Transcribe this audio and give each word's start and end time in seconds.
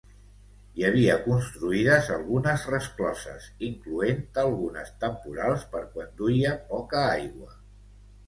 Hi 0.79 0.85
havia 0.87 1.17
construïdes 1.25 2.07
algunes 2.15 2.63
rescloses 2.71 3.45
incloent 3.67 4.23
algunes 4.45 4.89
temporals 5.05 5.65
per 5.75 5.83
quan 5.93 6.09
duia 6.23 6.57
poca 6.73 7.05
aigua. 7.13 7.53